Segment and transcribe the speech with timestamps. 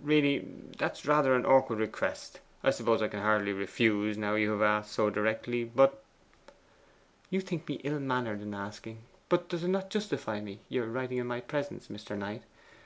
[0.00, 0.38] 'Really,
[0.78, 2.40] that's rather an awkward request.
[2.64, 6.02] I suppose I can hardly refuse now you have asked so directly; but'
[7.28, 9.02] 'You think me ill mannered in asking.
[9.28, 12.16] But does not this justify me your writing in my presence, Mr.
[12.16, 12.44] Knight?